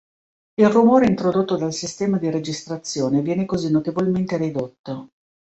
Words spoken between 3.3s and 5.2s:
così notevolmente ridotto.